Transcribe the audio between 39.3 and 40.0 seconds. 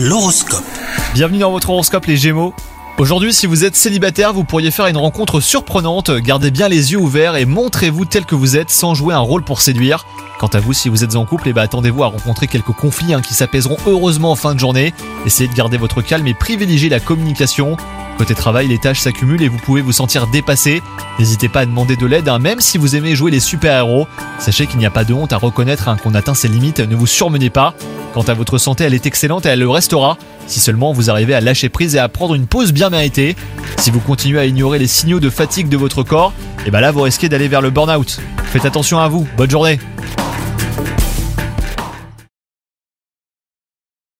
bonne journée